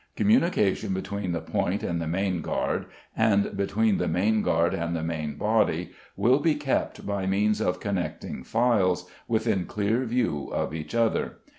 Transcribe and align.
Communication 0.15 0.95
between 0.95 1.31
the 1.31 1.41
point 1.41 1.83
and 1.83 2.01
the 2.01 2.07
main 2.07 2.41
guard, 2.41 2.87
and 3.15 3.55
between 3.55 3.99
the 3.99 4.07
main 4.07 4.41
guard 4.41 4.73
and 4.73 4.95
the 4.95 5.03
main 5.03 5.35
body, 5.35 5.91
will 6.17 6.39
be 6.39 6.55
kept 6.55 7.05
by 7.05 7.27
means 7.27 7.61
of 7.61 7.79
connecting 7.79 8.43
files, 8.43 9.07
within 9.27 9.67
clear 9.67 10.03
view 10.05 10.49
of 10.51 10.73
each 10.73 10.95
other. 10.95 11.37